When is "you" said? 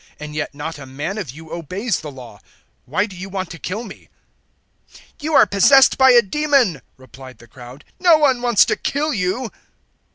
1.29-1.51, 3.15-3.29, 5.19-5.33, 9.13-9.51